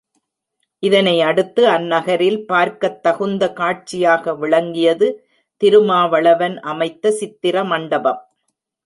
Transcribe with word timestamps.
இதனை 0.83 1.21
அடுத்து 1.21 1.67
அந்நகரில் 1.67 2.39
பார்க்கத் 2.45 3.03
தகுந்த 3.03 3.53
காட்சியாக 3.53 4.33
விளங்கியது 4.35 5.09
திருமாவளவன் 5.61 6.59
அமைத்த 6.63 7.11
சித்திர 7.11 7.63
மண்டபம். 7.63 8.21